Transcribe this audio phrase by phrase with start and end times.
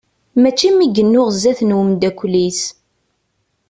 [0.41, 2.61] Mačči mi yennuɣ sdat n umddakel-is.